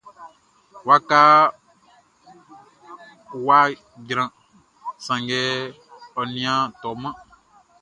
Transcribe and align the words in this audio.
Wakaʼn 0.87 1.51
wʼa 3.45 3.59
jran, 4.07 4.29
sanngɛ 5.05 5.41
ɔ 6.19 6.21
nin 6.31 6.45
a 6.51 6.53
tɔman. 6.81 7.15